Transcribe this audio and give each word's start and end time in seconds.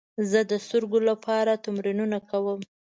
زه 0.29 0.39
د 0.51 0.51
سترګو 0.65 0.99
لپاره 1.09 1.61
تمرینونه 1.65 2.17
کوم. 2.29 2.59